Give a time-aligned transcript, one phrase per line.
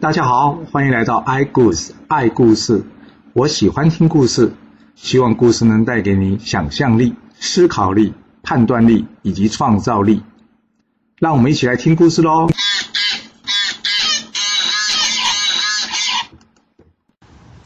[0.00, 2.82] 大家好，欢迎来到 i 故事爱故事。
[3.34, 4.54] 我喜欢听故事，
[4.94, 10.22] 希望故事能带给你想象力、思考力、判断力以及创造力。
[11.18, 12.48] 让我们一起来听故事喽！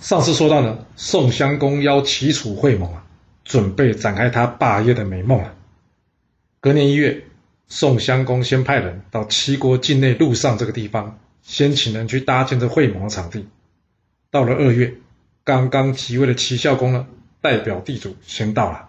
[0.01, 3.05] 上次说到呢，宋襄公邀齐楚会盟啊，
[3.45, 5.55] 准备展开他霸业的美梦啊。
[6.61, 7.29] 隔年一月，
[7.69, 13.47] 宋襄公先派人到齐国境内陆上这个地方，先请人去搭建这会盟的场地。
[14.31, 14.95] 到了二月，
[15.45, 17.07] 刚刚即位的齐孝公呢，
[17.41, 18.89] 代表地主先到了。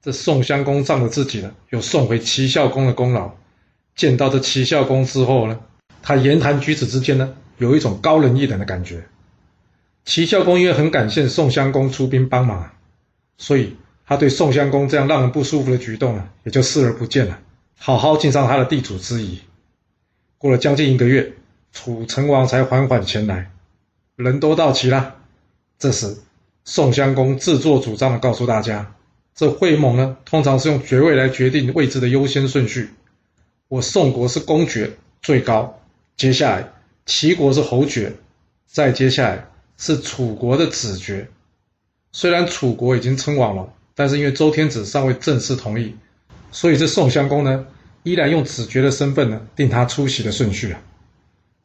[0.00, 3.32] 这宋襄公仗着自己呢，有送回齐孝公的功劳。
[3.96, 5.58] 见到这齐孝公之后呢，
[6.02, 9.04] 他言谈举止之间呢，有一种高人一等的感觉。
[10.04, 12.70] 齐孝公因为很感谢宋襄公出兵帮忙，
[13.36, 17.40] 所以他对宋襄公这样让人不舒服的举动呢，也就视而不见了，
[17.76, 19.40] 好好尽上他的地主之谊。
[20.38, 21.34] 过了将近一个月，
[21.72, 23.50] 楚成王才缓缓前来，
[24.16, 25.16] 人都到齐了。
[25.78, 26.16] 这时，
[26.64, 28.94] 宋襄公自作主张的告诉大家，
[29.34, 32.90] 这会盟呢，通常是用爵位来决定位置的优先顺序。
[33.68, 34.90] 我宋国是公爵
[35.22, 35.80] 最高，
[36.16, 36.72] 接下来
[37.06, 38.14] 齐国是侯爵，
[38.66, 41.28] 再接下来是楚国的子爵。
[42.10, 45.94] 虽然楚国已经称王了，但是因为周天子尚未正式同意，
[46.50, 47.66] 所以这宋襄公呢，
[48.02, 50.80] 依然用子爵的身份呢定他出席的顺序啊。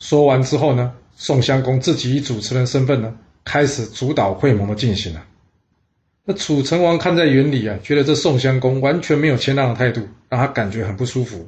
[0.03, 3.15] 说完之后呢，宋襄公自己以主持人身份呢，
[3.45, 5.25] 开始主导会盟的进行了。
[6.25, 11.47] 那楚成王看在眼里啊，觉得这宋襄公完全没有谦让的态度，让他感觉很不舒服。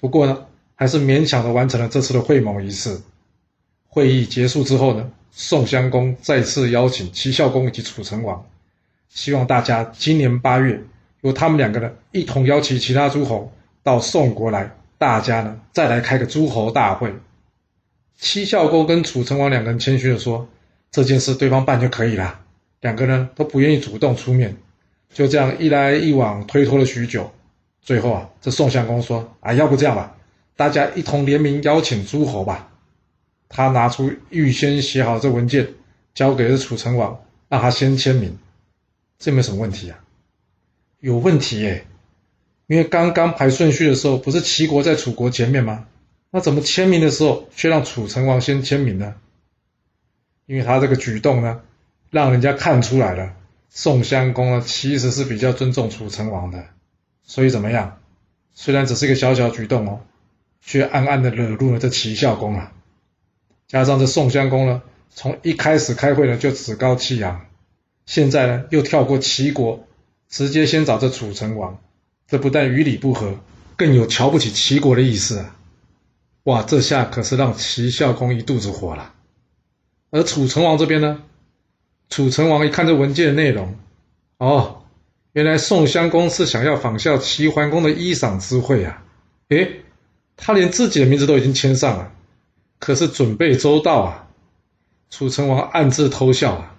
[0.00, 3.00] 不过呢，还是勉强的完成了这次的会盟仪式。
[3.86, 8.44] 会议结束之后呢，宋襄公再次邀请齐孝公以及楚成王，
[9.08, 10.82] 希望大家今年八月
[11.20, 13.52] 由他们两个呢一同邀请其他诸侯
[13.84, 17.14] 到宋国来，大家呢再来开个诸侯大会。
[18.18, 20.48] 七孝公跟楚成王两个人谦虚的说
[20.90, 22.40] ：“这件事对方办就可以了。”
[22.80, 24.56] 两个人都不愿意主动出面，
[25.12, 27.32] 就这样一来一往推脱了许久。
[27.80, 30.16] 最后啊，这宋襄公说：“啊，要不这样吧，
[30.56, 32.70] 大家一同联名邀请诸侯吧。”
[33.48, 35.68] 他拿出预先写好这文件，
[36.14, 38.36] 交给了楚成王，让他先签名。
[39.18, 39.98] 这没什么问题啊？
[41.00, 41.86] 有问题耶！
[42.66, 45.86] 因为刚刚排顺序的时候，不是齐国在楚国前面吗？
[46.36, 49.14] 那怎么签名的时候却让楚成王先签名呢？
[50.44, 51.62] 因为他这个举动呢，
[52.10, 53.34] 让人家看出来了，
[53.70, 56.66] 宋襄公呢其实是比较尊重楚成王的。
[57.24, 58.00] 所以怎么样？
[58.52, 60.00] 虽然只是一个小小举动哦，
[60.60, 62.70] 却暗暗的惹怒了这齐孝公啊。
[63.66, 67.46] 加上这宋襄公呢，从一开始开会呢就趾高气扬，
[68.04, 69.88] 现在呢又跳过齐国，
[70.28, 71.78] 直接先找这楚成王，
[72.28, 73.38] 这不但与理不合，
[73.76, 75.56] 更有瞧不起齐国的意思啊！
[76.46, 79.12] 哇，这下可是让齐孝公一肚子火了。
[80.10, 81.22] 而楚成王这边呢，
[82.08, 83.76] 楚成王一看这文件的内容，
[84.38, 84.82] 哦。
[85.32, 89.02] 原来宋襄公是想要仿效齐桓公的衣裳之会啊！
[89.48, 89.82] 诶，
[90.34, 92.10] 他连自己的名字都已经签上了，
[92.78, 94.28] 可是准备周到啊！
[95.10, 96.74] 楚成王暗自偷笑啊，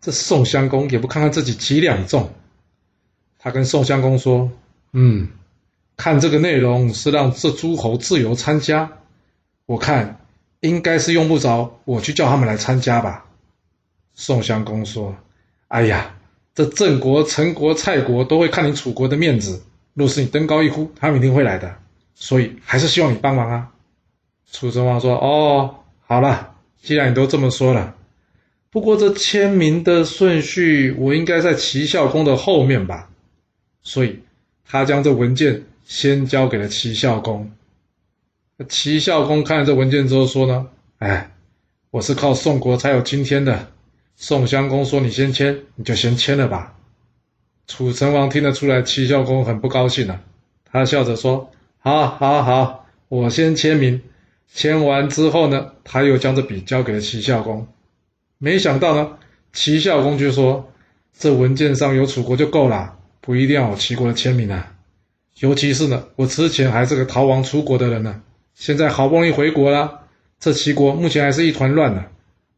[0.00, 2.32] 这宋襄公也不看看自己几两重。
[3.38, 4.50] 他跟宋襄公说
[4.92, 5.28] ：“嗯，
[5.96, 8.90] 看这个内容是让这诸侯自由参加，
[9.72, 10.20] 我看
[10.60, 13.24] 应该是用不着我去叫他们来参加吧。”
[14.14, 15.16] 宋襄公说
[15.68, 16.14] ：“哎呀。”
[16.54, 19.62] 这郑国、陈国、蔡国都会看你楚国的面子，
[19.94, 21.74] 若是你登高一呼，他们一定会来的。
[22.14, 23.70] 所以还是希望你帮忙啊。
[24.50, 27.94] 楚成王说：“哦，好了，既然你都这么说了，
[28.70, 33.08] 不过这签名的顺序，我应该在齐孝公的后面吧？
[33.82, 34.20] 所以，
[34.68, 37.50] 他将这文件先交给了齐孝公。
[38.68, 40.66] 齐孝公看了这文件之后说呢：，
[40.98, 41.30] 哎，
[41.90, 43.68] 我是靠宋国才有今天的。”
[44.16, 46.74] 宋襄公说：“你先签，你就先签了吧。”
[47.66, 50.20] 楚成王听得出来，齐孝公很不高兴了。
[50.64, 51.50] 他笑着说
[51.80, 54.00] ：“好，好，好，我先签名。”
[54.54, 57.66] 签完之后呢，他又将这笔交给了齐孝公。
[58.36, 59.16] 没想到呢，
[59.52, 60.70] 齐孝公却说
[61.18, 64.74] ：“这文件上有楚国就够了，不一定要有齐国的签名啊。
[65.38, 68.20] 尤其是呢，我之前还是个逃亡出国的人呢，
[68.54, 70.02] 现在好不容易回国了，
[70.38, 72.04] 这齐国目前还是一团乱呢。”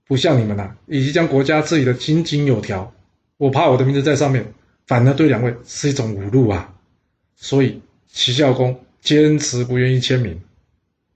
[0.06, 2.92] 不像你们呐，已经将国家治理的井井有条，
[3.38, 4.52] 我怕我的名字在上面，
[4.86, 6.74] 反而对两位是一种侮辱啊！
[7.36, 10.38] 所以齐孝公坚持不愿意签名。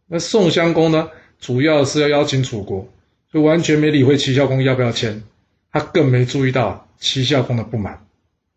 [0.06, 2.88] 那宋襄公呢，主要是要邀请楚国，
[3.30, 5.22] 就完全没理会齐孝公要不要签，
[5.70, 8.06] 他更没注意到齐孝公的不满，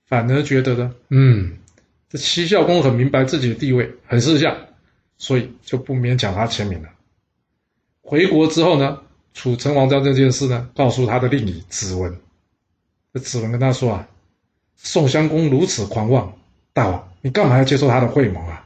[0.08, 1.58] 反而觉得呢，嗯，
[2.10, 4.56] 这齐孝公很明白自己的地位很识相，
[5.22, 6.90] 所以就不勉强他签名了。
[8.02, 8.98] 回国之后呢，
[9.36, 12.18] 楚成王将这件事呢告诉他的令尹子文。
[13.14, 14.08] 这子文跟他说啊，
[14.78, 16.34] 宋襄公如此狂妄，
[16.74, 18.66] 大王你干嘛要接受他的会盟啊？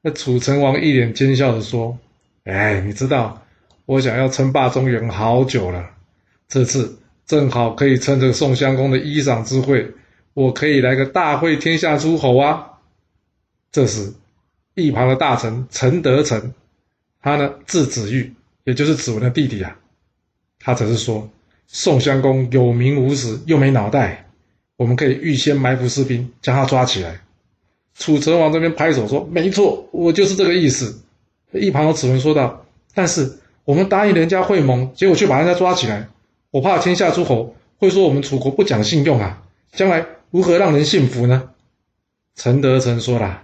[0.00, 1.96] 那楚成王一脸奸笑的说
[2.42, 3.40] ：“哎，你知道
[3.86, 5.90] 我想要称霸中原好久了，
[6.48, 9.92] 这次正好可以趁着宋襄公的衣裳之会，
[10.34, 12.66] 我可以来个大会天下诸侯啊！”
[13.70, 14.12] 这时，
[14.74, 16.52] 一旁的大臣陈德成，
[17.20, 18.32] 他呢字子玉，
[18.64, 19.76] 也就是子文的弟弟啊，
[20.58, 21.28] 他则是说
[21.68, 24.30] ：“宋襄公有名无实，又没脑袋，
[24.76, 27.20] 我们可以预先埋伏士兵，将他抓起来。”
[27.94, 31.02] 楚成王这边拍手说：“没错，我就是这个意思。”
[31.52, 32.64] 一旁的子文说道
[32.94, 36.08] ：“但是我们答应人家会盟，结果却把人家抓起来，
[36.50, 39.42] 我怕天下诸侯会说我们楚国不讲信用啊，
[39.72, 41.50] 将来如何让人信服呢？”
[42.34, 43.42] 陈德成说了。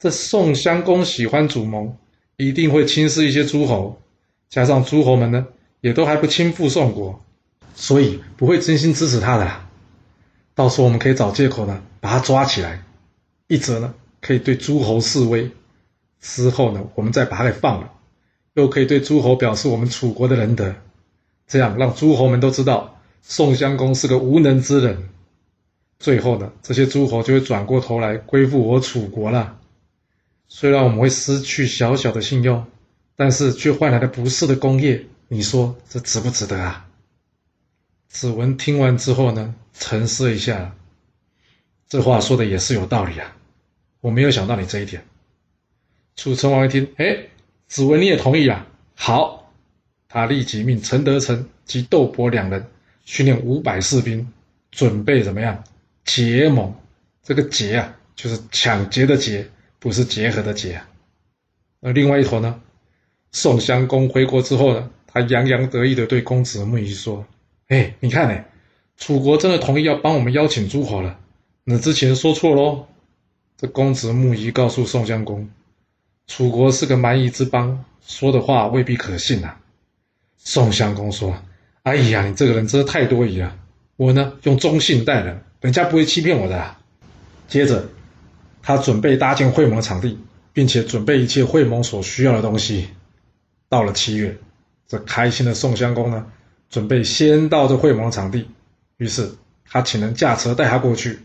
[0.00, 1.94] 这宋襄公喜欢主盟，
[2.38, 4.00] 一定会轻视一些诸侯，
[4.48, 5.46] 加上诸侯们呢，
[5.82, 7.22] 也都还不亲附宋国，
[7.74, 9.68] 所以不会真心支持他的啦。
[10.54, 12.82] 到时候我们可以找借口呢，把他抓起来，
[13.46, 13.92] 一则呢
[14.22, 15.50] 可以对诸侯示威，
[16.18, 17.92] 之后呢我们再把他给放了，
[18.54, 20.74] 又可以对诸侯表示我们楚国的仁德，
[21.46, 25.10] 这样让诸侯们都知道宋襄公是个无能之人，
[25.98, 29.58] 最后呢这些诸侯就会转过头来归附我楚国了。
[30.52, 32.66] 虽然我们会失去小小的信用，
[33.14, 36.88] 但是却换来了不世的功业，你说这值不值得啊？
[38.08, 40.74] 子文听完之后呢，沉思一下，
[41.88, 43.36] 这话说的也是有道理啊。
[44.00, 45.04] 我没有想到你这一点。
[46.16, 47.28] 楚成王一听，哎，
[47.68, 48.66] 子文你也同意啊？
[48.96, 49.52] 好，
[50.08, 52.66] 他立即命陈德成及窦伯两人
[53.04, 54.32] 训练五百士兵，
[54.72, 55.62] 准备怎么样
[56.04, 56.74] 结盟？
[57.22, 59.48] 这个结啊，就是抢劫的劫。
[59.80, 60.82] 不是结合的结，
[61.80, 62.60] 而另外一头呢？
[63.32, 67.24] 宋襄公回国之后呢，他洋洋得意的对公子木仪说
[67.68, 68.44] ：“哎，你看呢，
[68.98, 71.18] 楚国真的同意要帮我们邀请诸侯了。
[71.64, 72.86] 那之前说错喽。”
[73.56, 75.48] 这公子木仪告诉宋襄公
[76.28, 79.56] ：“楚国是个蛮夷之邦，说的话未必可信呐。”
[80.36, 81.34] 宋襄公说
[81.84, 83.56] ：“哎呀，你这个人真的太多疑了。
[83.96, 86.76] 我呢，用忠信待人，人家不会欺骗我的。”
[87.48, 87.88] 接着。
[88.62, 90.18] 他准备搭建会盟场地，
[90.52, 92.88] 并且准备一切会盟所需要的东西。
[93.68, 94.36] 到了七月，
[94.88, 96.26] 这开心的宋襄公呢，
[96.68, 98.48] 准备先到这会盟场地。
[98.96, 99.30] 于是
[99.64, 101.20] 他请人驾车带他过去。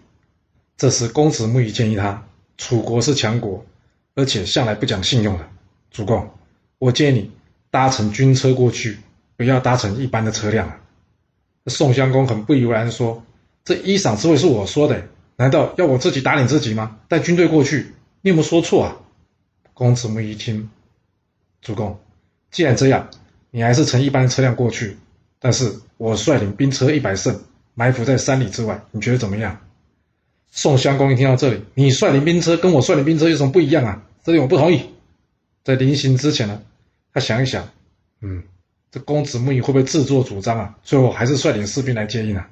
[0.78, 2.26] 这时公子木仪建议他：
[2.58, 3.66] 楚国是强国，
[4.14, 5.48] 而且向来不讲信用的。
[5.92, 6.30] 主公，
[6.78, 7.32] 我建议你
[7.72, 8.98] 搭乘军车过去，
[9.38, 10.80] 不要搭乘一般的车辆。
[11.68, 13.24] 宋襄公很不以为然说
[13.66, 15.02] ：“这衣裳之会是我说的。”
[15.38, 16.98] 难道要我自己打脸自己吗？
[17.08, 18.98] 带军队过去，你有没有说错啊？
[19.74, 20.70] 公子木一听，
[21.62, 22.00] 主公，
[22.52, 23.10] 既然这样，
[23.52, 24.98] 你还是乘一般车辆过去。
[25.40, 27.40] 但是我率领兵车一百乘，
[27.74, 29.60] 埋伏在三里之外，你觉得怎么样？
[30.50, 34.02] 宋襄公一听到这里，你率领兵车跟我率领兵车有什么不一样啊？
[34.24, 34.82] 这里我不同意。
[35.66, 36.62] 在临行之前呢，
[37.14, 37.68] 他想一想，
[38.22, 38.44] 嗯，
[38.90, 40.78] 这公子木仪会不会自作主张啊？
[40.84, 42.50] 最后还是率领士兵来接应啊？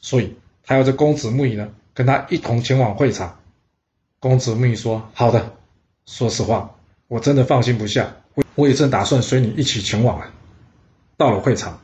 [0.00, 1.68] 所以他要这公子木仪呢？
[1.94, 3.40] 跟他一同前往会场，
[4.18, 5.56] 公子木仪说：“好的，
[6.06, 6.76] 说实话，
[7.08, 10.32] 我真的放心不下，我我也正打算随你一起前往啊。”
[11.16, 11.80] 到了会场，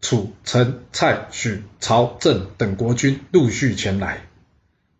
[0.00, 4.22] 楚、陈、蔡、许、曹、郑等国君陆续前来，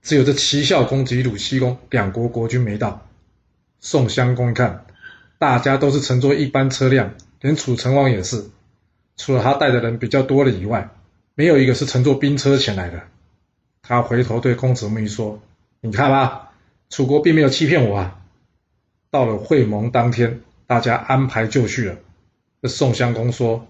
[0.02, 3.06] 只有这齐孝公及鲁僖公两国国君没到。
[3.80, 4.86] 宋襄公一看，
[5.38, 8.46] 大家都是乘坐一般车辆，连楚成王也是，
[9.16, 10.88] 除了他带的人比较多了以外，
[11.34, 13.02] 没有一个是乘坐兵车前来的。
[13.88, 15.40] 他回头对公子木仪说
[15.80, 16.50] ：“你看吧，
[16.90, 18.20] 楚国并没有欺骗我啊。”
[19.10, 21.96] 到了会盟当天，大家安排就绪了。
[22.60, 23.68] 这宋襄公说：“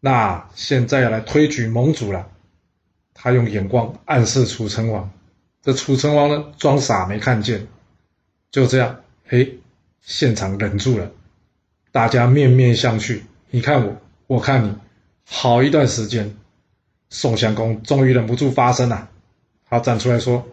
[0.00, 2.28] 那现在要来推举盟主了。”
[3.14, 5.10] 他用眼光暗示楚成王。
[5.62, 7.68] 这楚成王呢，装傻没看见。
[8.50, 9.60] 就这样，嘿，
[10.00, 11.12] 现场忍住了，
[11.92, 14.74] 大家面面相觑，你看我，我看你，
[15.24, 16.36] 好一段时间，
[17.10, 19.08] 宋襄公终于忍不住发声了。
[19.68, 20.46] 他站出来说：“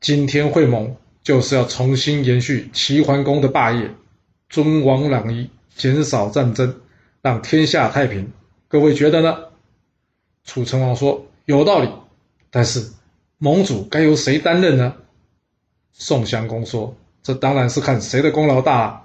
[0.00, 3.90] 今天会盟就是要重新延续齐桓公的霸业，
[4.50, 6.80] 尊王攘夷，减少战争，
[7.22, 8.30] 让天下太平。
[8.68, 9.38] 各位觉得呢？”
[10.44, 11.88] 楚成王说：“有道理，
[12.50, 12.92] 但是
[13.38, 14.94] 盟主该由谁担任呢？”
[15.94, 18.78] 宋襄公说：“这当然是看谁的功劳大。
[18.78, 19.00] 啊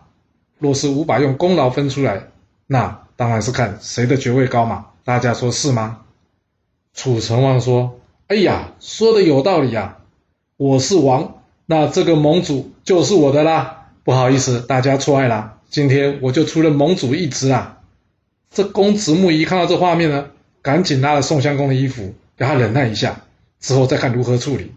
[0.57, 2.27] 若是无法用功劳分出来，
[2.67, 4.87] 那当然是看谁的爵位高嘛。
[5.05, 6.01] 大家说是吗？”
[6.93, 7.95] 楚成王说。
[8.29, 9.97] 哎呀，说的有道理呀！
[10.55, 13.87] 我是王，那这个盟主就是我的啦。
[14.03, 15.57] 不好意思，大家错爱啦。
[15.71, 17.79] 今天我就出任盟主一职啊。
[18.51, 20.27] 这公子木一看到这画面呢，
[20.61, 23.23] 赶紧拉了宋襄公的衣服，让他忍耐一下，
[23.59, 24.73] 之后再看如何处理。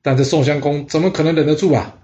[0.00, 1.96] 但这宋襄公怎么可能忍得住啊？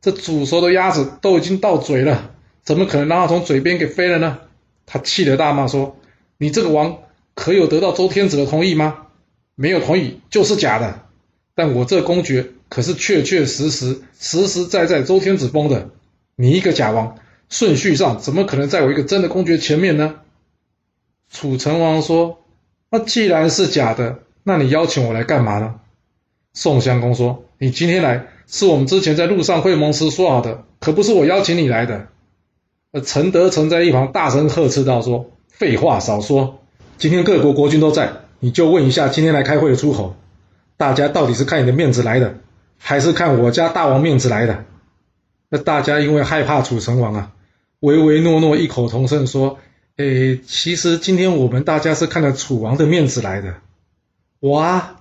[0.00, 2.30] 这煮熟的鸭子都已经到嘴了，
[2.62, 4.38] 怎么可能让它从嘴边给飞了呢？
[4.86, 5.98] 他气得大骂说
[6.38, 7.00] ：“你这个王
[7.34, 9.07] 可有得到周天子的同意吗？
[9.60, 11.00] 没有同意就是假的。
[11.56, 15.90] 但我这公爵可是确确实实、实实在在周天子封的。
[16.36, 20.20] 你一个假王，顺序上怎么可能在我一个真的公爵前面呢？”
[21.32, 22.44] 楚成王说
[22.90, 25.80] ：“那既然是假的，那你邀请我来干嘛呢？”
[26.54, 32.06] 宋襄公说：“你今天来是我们之前在路上会盟时说好的，可不是我邀请你来的。”
[32.92, 36.60] 而，陈德成在一旁大声呵斥道：“说废话少说，
[36.98, 40.16] 今天各国国君都在，你就问一下今天来开会的诸侯，
[40.76, 42.36] 大家到底是看你的面子来的，
[42.78, 44.64] 还是看我家大王面子来的？”
[45.50, 47.32] 那大家因为害怕楚成王啊，
[47.80, 49.58] 唯唯诺诺异口同声说。
[49.96, 53.56] 诶，其实今天我们大家是看了楚王的面子来的。
[54.38, 55.00] 哇，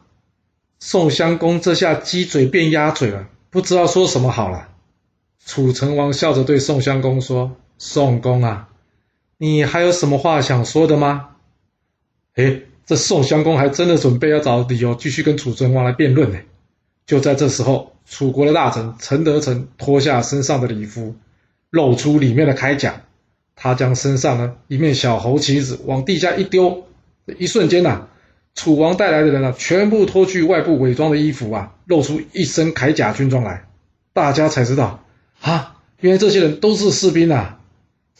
[0.80, 4.70] 宋襄公这下鸡嘴变鸭嘴了，不知道说什么好了。
[5.46, 8.70] 楚成王笑着对宋襄公说：“宋公啊，
[9.38, 11.30] 你还有什么话想说的吗？”
[12.34, 16.40] 诶，这宋襄公还真的准备要找理由继续跟楚成王来辩论呢。
[17.06, 21.16] 就在这时候，楚国的大臣陈德成脱下身上的礼服，
[21.70, 23.02] 露出里面的铠甲。
[23.58, 26.86] 他将身上呢一面小猴旗子往地下一丢，
[27.38, 28.08] 一瞬间呐，
[28.56, 33.68] 楚王带来的人啊，全部脱去外部伪装的衣服啊，露出一身铠甲军装来。
[34.14, 35.04] 大家才知道
[35.42, 37.60] 啊，原来这些人都是士兵啊！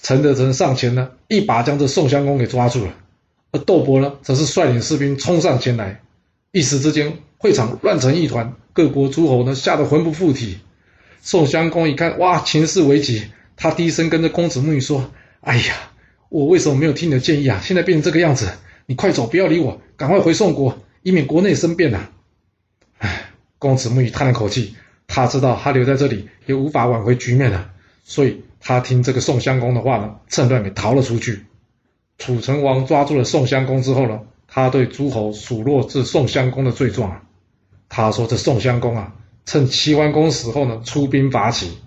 [0.02, 2.94] 陈德成上前呢，一把将这宋襄公给抓住了，
[3.52, 6.02] 而窦伯呢，则是率领士兵冲上前来。
[6.52, 10.60] 一时之间，会场乱成一团，各国诸侯呢，吓得魂不附体。
[11.22, 13.24] 宋襄公一看，哇，情势危急，
[13.56, 15.12] 他低声跟着公子木鱼说。
[15.42, 15.76] 哎呀，
[16.30, 17.62] 我为什么没有听你的建议啊？
[17.64, 18.50] 现在变成这个样子，
[18.86, 22.10] 你快走，不要理我，赶快回宋国，以免国内生变呐！
[22.98, 24.76] 哎，公子木鱼叹了口气，
[25.08, 27.70] 他知道他留在这里也无法挽回局面了，
[28.04, 31.46] 所以他听这个宋襄公的话呢，趁乱给逃了出去。
[32.18, 37.22] 楚成王抓住了宋襄公之后呢，他对诸侯数落这宋襄公的罪状啊。
[37.90, 39.14] 他说：“这宋襄公啊，
[39.46, 41.78] 趁齐桓公死后呢，出兵伐齐，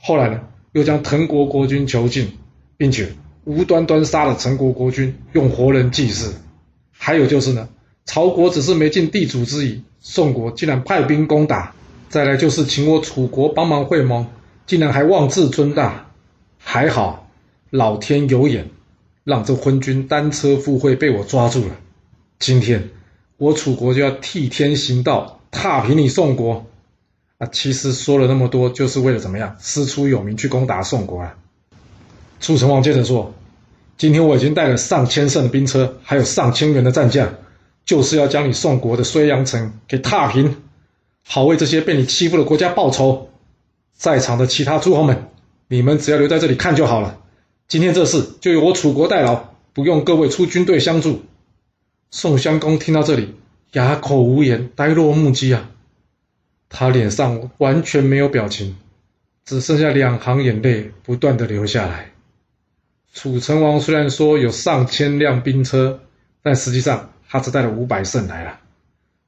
[0.00, 0.40] 后来呢，
[0.72, 2.32] 又将滕国国君囚禁。”
[2.80, 3.12] 并且
[3.44, 6.34] 无端端杀了陈国国君，用活人祭祀。
[6.90, 7.68] 还有就是呢，
[8.06, 11.74] 曹国只是没尽地主之谊，宋国竟然派兵攻打。
[12.08, 14.28] 再来就是请我楚国帮忙会盟，
[14.64, 16.06] 竟然还妄自尊大。
[16.56, 17.28] 还好
[17.68, 18.70] 老天有眼，
[19.30, 21.76] 让这昏君单车赴会被我抓住了。
[22.40, 22.88] 今天
[23.36, 26.66] 我楚国就要替天行道，踏平你宋国。
[27.38, 31.36] 啊，其实说了那么多，就是为了怎么样，师出有名去攻打宋国啊。
[32.40, 33.32] 楚成王接着说
[33.96, 37.36] ：“今天我已经带了上千乘的兵车，还有上千员的战将，
[37.84, 40.56] 就是要将你宋国的睢阳城给踏平，
[41.24, 43.30] 好为这些被你欺负的国家报仇。
[43.94, 45.28] 在场的其他诸侯们，
[45.68, 47.20] 你们只要留在这里看就好了。
[47.70, 51.22] 今天这事就由我楚国代劳，不用各位出军队相助。”
[52.10, 53.36] 宋襄公听到这里，
[53.74, 55.70] 哑口无言，呆若木鸡啊！
[56.68, 58.76] 他脸上完全没有表情，
[59.44, 62.10] 只剩下两行眼泪不断的流下来。
[63.14, 66.00] 楚成王虽然说有上千辆兵车，
[66.42, 68.58] 但实际上他只带了五百乘来了。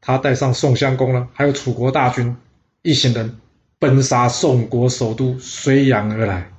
[0.00, 2.36] 他带上宋襄公呢，还有楚国大军，
[2.82, 3.36] 一行人
[3.78, 6.51] 奔杀宋国首都睢阳而来。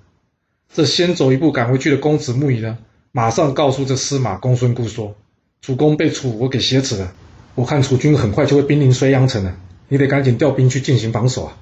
[0.73, 2.79] 这先走一步赶回去的公子木仪呢，
[3.11, 5.15] 马上告诉这司马公孙固说
[5.61, 7.13] ：“主公被楚国给挟持了，
[7.53, 9.55] 我看楚军很快就会兵临睢阳城了，
[9.87, 11.57] 你得赶紧调兵去进行防守啊。”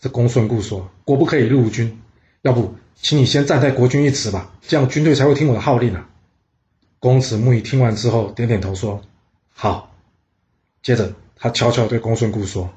[0.00, 2.00] 这公孙固说：“国不可以入军，
[2.42, 6.06] 要不？”请你先暂代国君一职吧，这样军队才会听我的号令啊。
[6.98, 9.00] 公子木仪听完之后点点头说
[9.52, 9.94] ：“好。”
[10.82, 12.70] 接着他悄悄对公孙固说：“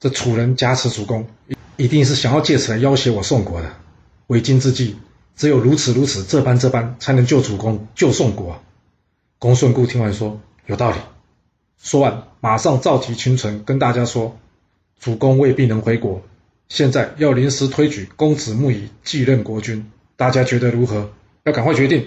[0.00, 1.26] 这楚人加持主公，
[1.76, 3.72] 一定是想要借此来要挟我宋国的。
[4.32, 4.96] 为今之计，
[5.36, 8.62] 只有如此如此，这般这般，才能救主公，救宋国。”
[9.38, 10.96] 公孙固听完说：“有道理。”
[11.78, 14.38] 说完，马上召集群臣跟大家说
[14.98, 16.22] ：“主公未必能回国。”
[16.70, 21.10] 现在要临时推举公子木仪继任国君，大家觉得如何？
[21.44, 22.06] 要赶快决定。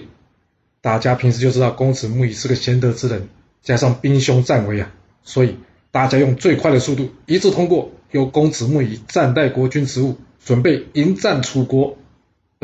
[0.80, 3.28] 大家平时就知道公子木仪是个贤德之人，
[3.62, 4.92] 加上兵凶战危啊，
[5.22, 5.56] 所以
[5.92, 11.96] 大家用最快的速度一致通过，由公子木仪暂代国君职务，准备迎战楚国。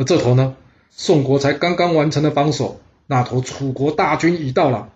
[0.03, 0.55] 这头呢，
[0.89, 4.89] 宋国才刚刚完成了防守，那头楚国大军已到了。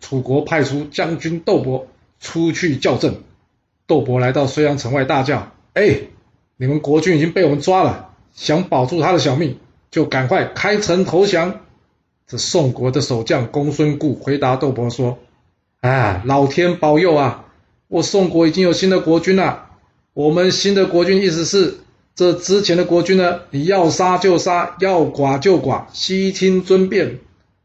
[0.00, 1.86] 楚国派出将军窦伯
[2.20, 3.16] 出去叫阵。
[3.86, 6.00] 窦伯来到睢阳城外，大叫：“哎！”
[6.56, 9.58] 你们国君已经被我们抓了，想保住他的小命，
[9.90, 11.60] 就赶快开城投降。
[12.26, 15.18] 这宋国的守将公孙固回答窦伯说
[15.80, 17.46] ：“哎，老天保佑啊！
[17.88, 19.66] 我宋国已经有新的国君了。
[20.12, 21.78] 我们新的国君意思是，
[22.20, 27.18] 这之前的国君呢，你要杀就杀，要剐就剐，悉听尊便。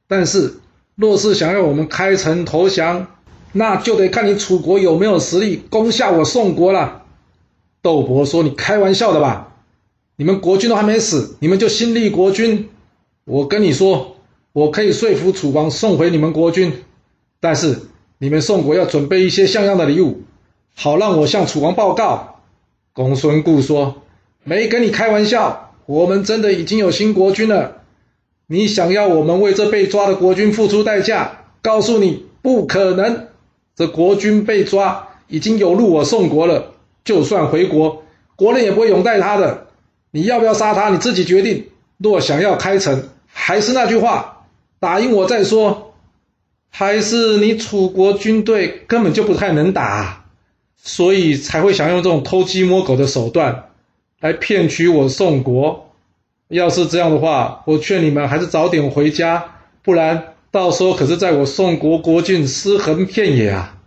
[0.08, 0.62] 但是，
[0.96, 3.08] 若是想要我们开城投降，
[3.52, 7.02] 那就得看你楚国有没有实力攻下我宋国了。”
[7.84, 9.58] 窦伯说：“你开玩笑的吧？
[10.16, 12.70] 你们国君都还没死，你们就新立国君？
[13.26, 14.16] 我跟你说，
[14.54, 16.72] 我可以说服楚王送回你们国君，
[17.42, 17.78] 但是
[18.20, 20.22] 你们宋国要准备一些像样的礼物，
[20.74, 22.40] 好让我向楚王报告。”
[22.96, 24.04] 公孙固说
[24.48, 27.82] ：“没跟你开玩笑，我们真的已经有新国君了。
[28.46, 31.32] 你想要我们为这被抓的国君付出代价？
[31.64, 33.28] 告诉你，不可能。
[33.76, 36.74] 这国君被抓，已经有入我宋国了。”
[37.04, 38.04] 就算回国，
[38.36, 39.68] 国人也不会拥戴他的。
[40.12, 40.90] 你要不要杀他？
[40.90, 41.68] 你自己决定。
[41.98, 44.46] 若想要开城，还是那句话，
[44.80, 45.94] 打赢我再说。
[46.70, 50.26] 还是你楚国军队根本就不太能打，
[50.78, 53.70] 所以才会想用这种偷鸡摸狗的手段
[54.20, 55.92] 来骗取我宋国。
[56.48, 59.44] 要是这样的话，我劝你们还是早点回家，
[59.82, 63.82] 不然到时候可是在我宋国国境尸横遍野啊！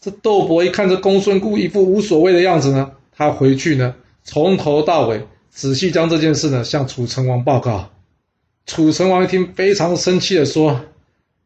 [0.00, 7.90] 这窦伯一看这公孙固一副无所谓的样子呢，他回去呢，从头到尾仔细将这件事呢向楚成王报告。
[8.64, 10.80] 楚成王一听，非常生气的说：“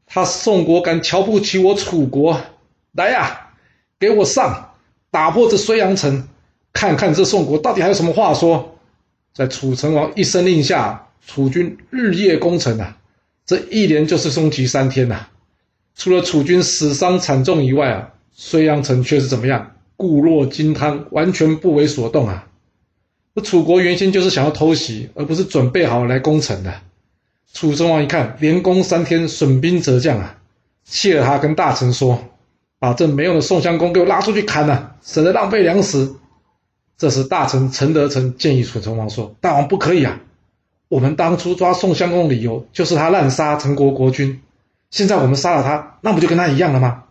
[0.07, 2.41] 他宋国敢瞧不起我楚国，
[2.93, 3.53] 来呀，
[3.99, 4.75] 给我上，
[5.11, 6.29] 打破这睢阳城，
[6.73, 8.77] 看看这宋国到底还有什么话说。”
[9.35, 12.99] 在楚成王一声令下，楚军日夜攻城啊，
[13.47, 15.27] 这一连就是攻击三天呐，
[15.97, 18.09] 除了楚军死伤惨重以外啊。
[18.35, 19.73] 睢阳城却是怎么样？
[19.99, 22.49] 固若金汤，完全不为所动啊！
[23.35, 26.73] 这楚国原先就是想要偷袭，而不是准备好来攻城的。
[27.53, 30.39] 楚成王一看，连攻三天，损兵折将啊！
[30.85, 32.25] 气得他跟大臣说
[32.81, 36.15] ：“把这没用的宋襄公给我拉出去砍了，省得浪费粮食。”
[37.03, 40.21] 这时，大臣陈德成建议楚成王说：“大王不可以啊！
[40.87, 44.41] 我们当初抓宋襄公的理由就是他滥杀陈国国君，
[44.93, 47.03] 现在我们杀了他，那不就跟他一样了吗？”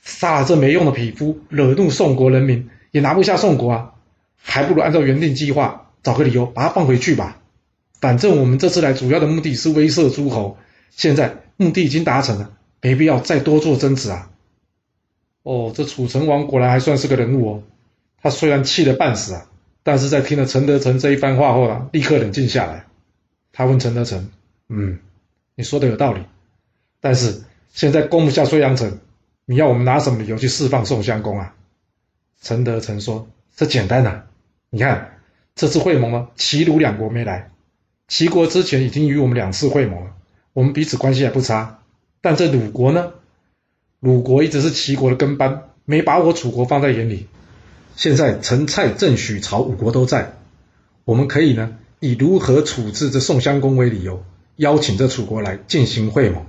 [0.00, 3.90] 杀了这没用的匹夫，惹怒宋国人民，也拿不下宋国啊！
[4.40, 7.38] 还不如按照原定计划，找个理由把他放回去吧。
[8.00, 10.56] 反正我们这次来主要的目的是威慑诸侯，
[10.90, 14.30] 现在目的已经达成了，没必要再多做争执啊。
[15.42, 17.62] 哦，这楚成王果然还算是个人物哦。
[18.22, 19.48] 他虽然气得半死啊，
[19.82, 22.86] 但是在听了陈德成这一番话后啊，立刻冷静下来。
[23.52, 24.30] 他问陈德成
[24.70, 24.98] ：“嗯，
[25.56, 26.22] 你说的有道理，
[27.00, 28.98] 但是现在攻不下睢阳城。”
[29.44, 31.52] 你要我们拿什么理由去释放宋襄公啊？
[32.40, 34.22] 陈德成说：“这简单呐，
[34.70, 35.18] 你看
[35.56, 37.50] 这次会盟呢，齐鲁两国没来。
[38.06, 40.12] 齐国之前已经与我们两次会盟了，
[40.52, 41.80] 我们彼此关系还不差。
[42.20, 43.12] 但这鲁国呢，
[43.98, 47.26] 鲁国一直是齐国的跟班，没把我楚国放在眼里。
[47.96, 50.34] 现在陈、蔡、郑、许、曹五国都在，
[51.04, 54.24] 我们可以呢，以如何处置这宋襄公为理由，
[54.56, 56.46] 邀请这楚国来进行会盟。”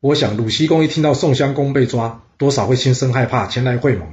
[0.00, 4.08] 我想鲁僖公一听到宋襄公被抓，多少会心生害怕，前来会盟。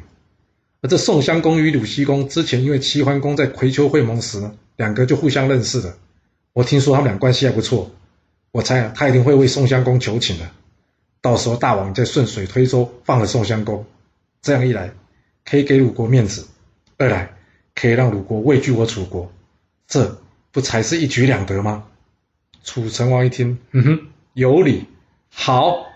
[0.82, 5.98] 而这宋襄公与鲁僖公之前因为齐桓公在葵丘会盟时，两个就互相认识的。
[6.54, 7.92] 我听说他们俩关系还不错，
[8.52, 10.50] 我猜啊，他一定会为宋襄公求情的。
[11.22, 13.86] 到时候大王再顺水推舟放了宋襄公，
[14.42, 14.94] 这样一来
[15.50, 16.48] 可以给鲁国面子，
[16.98, 17.34] 二来
[17.74, 19.32] 可以让鲁国畏惧我楚国，
[19.88, 21.86] 这不才是一举两得吗？
[22.64, 24.86] 楚成王一听，嗯哼，有理。
[25.34, 25.88] 好，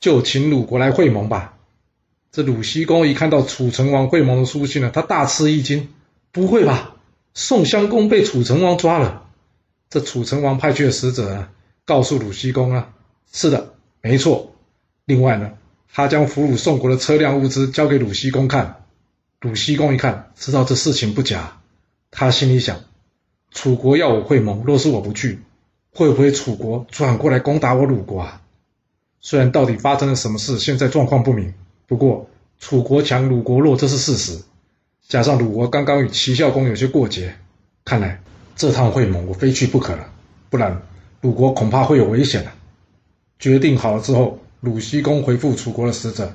[0.00, 1.56] 就请鲁国来会盟吧。
[2.30, 5.88] 这鲁僖公一看到楚成王会盟的书信呢，他大吃一惊。
[6.30, 6.96] 不会吧？
[7.32, 9.28] 宋襄公被楚成王抓了？
[9.88, 11.52] 这楚成王派去的使者啊，
[11.84, 12.92] 告诉鲁僖公啊，
[13.32, 14.52] 是的，没错。
[15.04, 15.52] 另外呢，
[15.96, 18.82] 他将俘虏宋国的车辆物资交给鲁西公看。
[19.40, 21.58] 鲁西公一看，知道这事情不假。
[22.10, 22.80] 他心里想：
[23.52, 25.38] 楚国要我会盟，若是我不去，
[25.92, 28.42] 会不会楚国转过来攻打我鲁国啊？
[29.20, 31.54] 虽然到底发生了什么事，现在状况不明。
[31.86, 32.28] 不过
[32.58, 34.42] 楚国强，鲁国弱，这是事实。
[35.06, 37.36] 加上鲁国刚刚与齐孝公有些过节，
[37.84, 38.20] 看来
[38.56, 40.10] 这趟会盟我非去不可了。
[40.50, 40.82] 不然
[41.20, 42.52] 鲁国恐怕会有危险了。
[43.38, 46.34] 决定好了之后，鲁僖公回复楚国的使者：“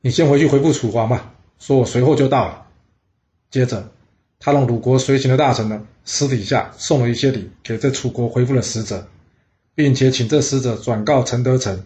[0.00, 2.66] 你先回去回复楚王吧，说我随后就到了。”
[3.50, 3.90] 接着，
[4.38, 9.08] 他让鲁国随行的大臣呢，私底下送了一些礼给这楚国回复的使者，
[9.74, 11.82] 并且请这使者转告陈德成。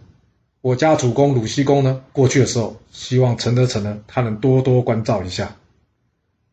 [0.61, 5.56] 我家主公鲁僖公呢，过去的时候希望陈德成呢，他能多多关照一下。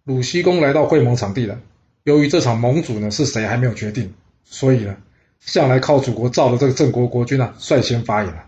[0.05, 1.59] 鲁僖公来到会盟场地了，
[2.05, 4.13] 由于这场盟主呢是谁还没有决定，
[4.45, 4.95] 所以呢，
[5.41, 8.45] 向来靠楚国造的这个郑国国君啊，率先发言了。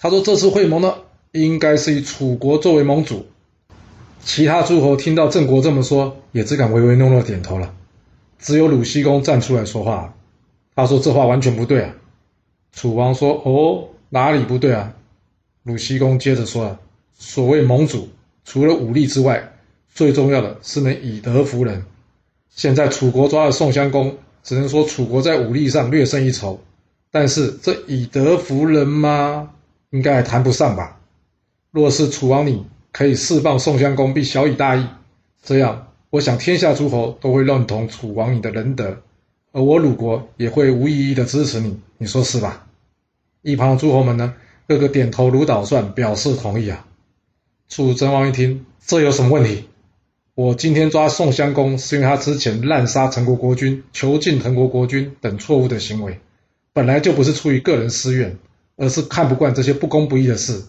[0.00, 0.94] 他说：“这次会盟呢，
[1.32, 3.26] 应该是以楚国作为盟主。”
[4.24, 7.74] 其他诸侯听到郑国这么说，也只敢唯唯诺诺点头了。
[8.38, 10.14] 只有鲁西公站出来说话，
[10.76, 11.94] 他说：“这话完全不对啊！”
[12.72, 14.94] 楚王说：“哦，哪里不对啊？”
[15.64, 16.78] 鲁西公接着说：“啊，
[17.18, 18.08] 所谓盟主，
[18.44, 19.52] 除了武力之外，
[19.92, 21.84] 最重要的是能以德服人。
[22.54, 26.60] 现在楚国抓了宋襄公，只能说楚国在武力上略胜一筹，
[27.10, 29.50] 但是这以德服人吗？
[29.90, 31.00] 应该还谈不上吧。
[31.70, 34.86] 若是楚王你可以释放宋襄公，必小以大义，
[35.42, 39.02] 这样我想天下诸侯都会认同楚王你的仁德，
[39.52, 42.66] 而我鲁国也会无异议的支持你，你说是吧？”
[43.42, 44.34] 一旁的诸侯们呢？
[44.66, 46.86] 个个点头如捣蒜，表示同意啊！
[47.68, 49.64] 楚成王一听，这有什么问题？
[50.34, 56.20] 我今天抓宋襄公，是因为他之前滥杀陈国国君、囚禁滕国国君等错误的行为，
[56.72, 58.36] 本来就不是出于个人私怨，
[58.78, 60.64] 而是看不惯这些不公不义的事。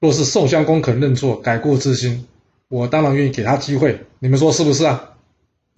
[0.00, 2.26] 若是宋襄公肯认错、改过自新，
[2.68, 4.04] 我当然愿意给他机会。
[4.18, 5.14] 你们说是不是啊？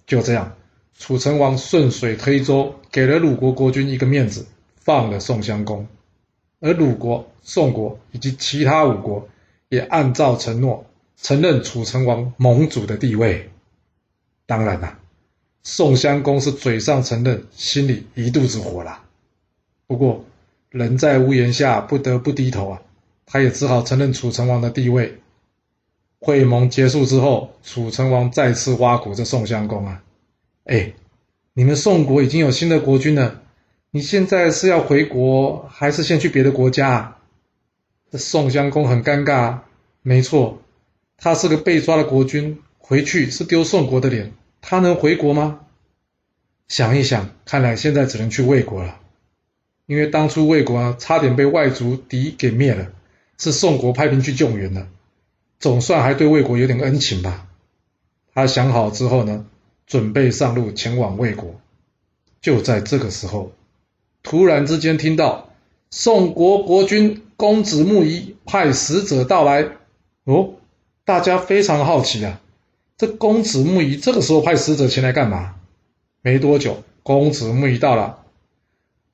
[0.05, 0.57] 就这样，
[0.97, 5.87] 楚成王顺水推舟，给了鲁国国君一个面子，放了宋襄公。
[6.59, 9.29] 而鲁国、宋国以及其他五国
[9.69, 10.85] 也按照承诺
[11.21, 13.51] 承认楚成王盟主的地位。
[14.45, 14.99] 当然啦，
[15.61, 19.03] 宋襄公是嘴上承认，心里一肚子火啦。
[19.85, 20.25] 不过
[20.69, 22.81] 人在屋檐下，不得不低头啊，
[23.25, 25.19] 他也只好承认楚成王的地位。
[26.19, 30.03] 会盟结束之后，楚成王再次挖苦这宋襄公啊，
[30.65, 30.93] 哎，
[31.53, 33.41] 你们宋国已经有新的国君了。
[33.91, 36.89] 你现在是要回国，还是先去别的国家？
[36.89, 37.13] 啊
[38.09, 39.59] 这宋襄公很尴尬。
[40.01, 40.61] 没错，
[41.17, 44.33] 他是个被抓的国君，回去是丢宋国的脸。
[44.61, 45.59] 他能回国吗？
[46.67, 48.99] 想一想，看来现在只能去魏国了。
[49.87, 52.91] 因为当初魏国啊，差点被外族敌给灭了，
[53.39, 54.87] 是宋国派兵去救援的，
[55.59, 57.47] 总算还对魏国有点恩情吧。
[58.35, 59.45] 他想好之后呢，
[59.87, 61.59] 准备上路前往魏国。
[62.39, 63.51] 就在这个时候。
[64.23, 65.53] 突然之间听到
[65.89, 69.69] 宋国国君公子木仪派使者到来，
[70.25, 70.55] 哦，
[71.05, 72.41] 大家非常好奇啊，
[72.97, 75.55] 这公子木仪这个时候派使者前来干嘛？
[76.21, 78.25] 没多久，公子木仪到了，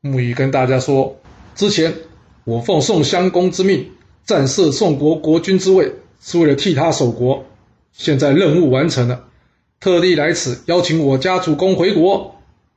[0.06, 1.16] 木仪跟大家说：
[1.56, 1.94] 之前
[2.44, 3.90] 我奉宋襄公之命，
[4.26, 7.46] 暂设宋国国君之位，是为了替他守国，
[7.94, 9.24] 现在任务完成了，
[9.80, 12.36] 特地来此邀请我家主公回国。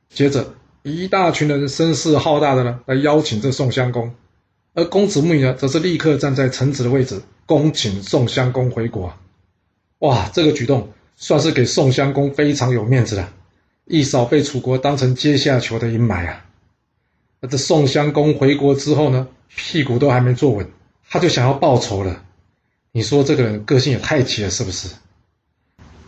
[0.09, 0.53] 接着。
[0.83, 4.13] 一大群人声势浩大的呢，来邀请这宋襄公，
[4.73, 9.11] 而公子木仪呢，则是立刻站在臣子的位置，恭请宋襄公回国。
[9.99, 10.87] 哇，这个举动
[11.17, 13.33] 算是给宋襄公非常有面子了，
[13.83, 16.45] 一扫被楚国当成阶下囚的阴霾啊。
[17.39, 20.67] 那这宋襄公回国之后呢，屁股都还没坐稳，
[21.09, 22.23] 他就想要报仇了。
[22.91, 24.89] 你说这个人个性也太急了，是不是？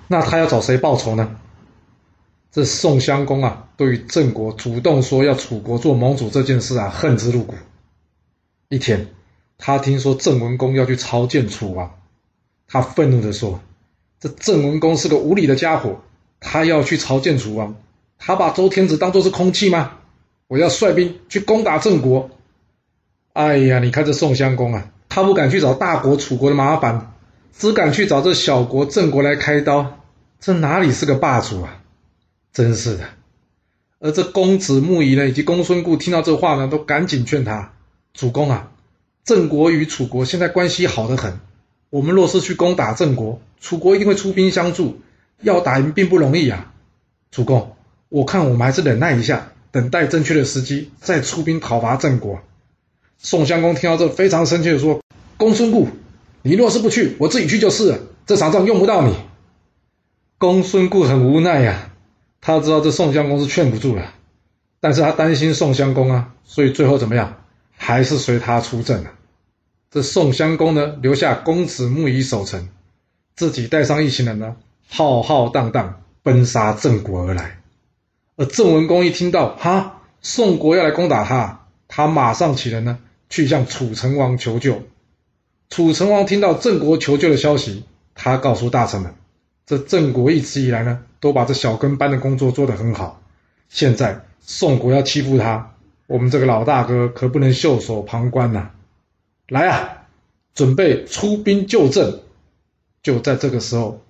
[0.07, 1.37] 那他要找谁报仇呢？
[2.51, 7.53] 这宋襄公啊，对于郑国主动说要楚国做盟主这件事啊，恨之入骨。
[8.69, 9.07] 一天，
[9.59, 11.99] 他听说郑文公要去朝见楚王，
[12.67, 13.59] 他愤怒地说
[14.19, 16.01] ：“这郑文公是个无礼的家伙，
[16.39, 17.75] 他要去朝见楚王，
[18.17, 19.98] 他把周天子当作是空气吗？
[20.49, 22.29] 我要率兵去攻打郑国。”
[23.31, 27.13] 哎呀，你看这宋襄公啊，他不敢去找大国楚国的麻烦，
[27.57, 30.01] 只敢去找这小国郑国来开刀，
[30.41, 31.81] 这哪里是个霸主啊？
[32.51, 33.05] 真是的，
[33.99, 37.71] 而这公子木仪呢，以及公孙固听到这话呢，都赶紧劝他
[38.13, 38.71] ：“主公啊，
[39.23, 41.39] 郑国与楚国现在关系好得很，
[41.91, 44.99] 我们若是去攻打郑国，楚国一定会出兵相助，
[45.41, 46.73] 要打赢并不容易啊！
[47.31, 47.75] 主公，
[48.09, 52.39] 我看我们还是忍耐一下，等待正确的时机再出兵讨伐郑国。”
[53.17, 55.01] 宋襄公听到这，非常生气的说
[55.37, 55.89] ：“公孙固，
[56.41, 57.99] 你若是不去，我自己去就是了。
[58.25, 59.15] 这场仗用不到你。”
[60.39, 61.91] 公孙固很无奈呀。
[62.41, 64.13] 他知道这宋襄公是劝不住了，
[64.79, 67.43] 但是他担心宋襄公啊，所以最后怎么样，
[67.75, 69.11] 还是随他出阵了。
[69.91, 72.69] 这宋襄公呢，留下公子木仪守城，
[73.35, 74.55] 自己带上一行人呢，
[74.87, 77.58] 浩浩荡荡奔杀郑国而来。
[78.39, 82.99] 而郑文公一听到哈，宋国要来攻打他，他马上起人呢，
[83.29, 84.81] 去向楚成王求救。
[85.69, 87.83] 楚成王听到郑国求救的消息，
[88.15, 89.13] 他告诉大臣们。
[89.65, 93.21] 这郑国一直以来呢，都把这小跟班的工作做得很好。
[93.67, 95.75] 现在宋国要欺负他，
[96.07, 98.71] 我们这个老大哥可不能袖手旁观呐！
[99.49, 100.07] 来啊，
[100.55, 102.21] 准备出兵救郑。
[103.03, 104.01] 就在这个时候，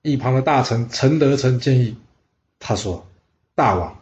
[0.00, 1.98] 一旁的大臣陈德成建议，
[2.58, 3.06] 他说
[3.56, 3.98] ：“大王，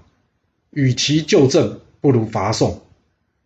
[0.70, 2.80] 与其救郑，不如伐宋。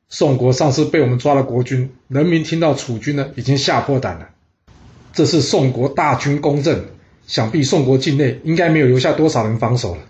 [0.09, 4.29] 宋国上次被我们抓了国军，人民听到楚军呢，已经吓破胆了。
[5.13, 6.85] 这次宋国大军攻镇，
[7.27, 10.03] 想必宋国境内应该没有留下多少人防守了。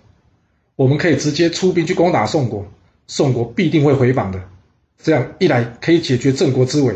[0.74, 2.66] 我们可以直接出兵去攻打宋国，
[3.06, 4.42] 宋国必定会回防的。
[5.02, 6.94] 这样一来可以解决郑国之围，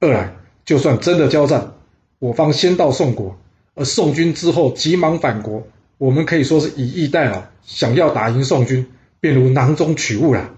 [0.00, 0.34] 二来
[0.66, 1.72] 就算真的交战，
[2.18, 3.38] 我方先到宋国，
[3.74, 5.66] 而宋军之后急忙返国，
[5.98, 8.86] 我们可以说是以逸待劳，想要打赢宋军，
[9.20, 10.50] 便如囊中取物了。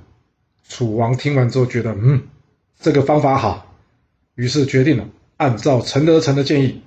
[0.68, 2.22] 楚王听完之后觉得，嗯，
[2.81, 3.74] 这个方法好，
[4.35, 6.83] 于是决定了按照陈德成的建议，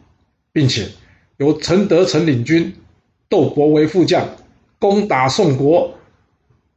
[0.52, 0.90] 并且
[1.38, 2.76] 由陈德成领军，
[3.30, 4.28] 窦伯为副将，
[4.80, 5.98] 攻打宋国。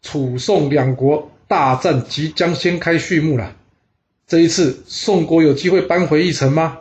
[0.01, 3.57] 楚宋两国大战即将掀开序幕了。
[4.27, 6.79] 这一次，宋国有机会扳回一城吗？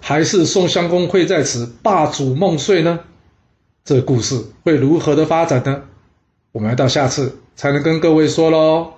[0.00, 3.00] 还是宋襄公会在此霸主梦碎呢？
[3.84, 5.82] 这故事会如何的发展呢？
[6.52, 8.94] 我们要到下次才能跟各位说喽。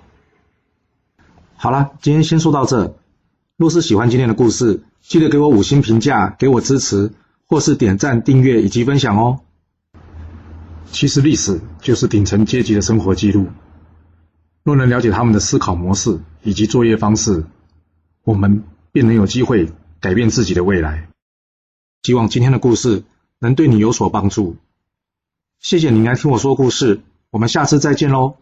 [1.57, 2.95] 好了，今天先说到这。
[3.57, 7.11] 若是喜欢今天的故事，记得给我五星评价，给我支持，
[7.47, 9.41] 或是点赞、订阅以及分享哦。
[10.89, 13.47] 其实历史就是顶层阶级的生活记录。
[14.63, 17.43] 若能了解他们的思考模式以及作业方式，
[18.23, 19.69] 我们便能有机会
[19.99, 21.09] 改变自己的未来。
[22.03, 23.03] 希望今天的故事
[23.39, 24.55] 能对你有所帮助。
[25.67, 28.35] 谢谢您来听我说故事，我们下次再见喽。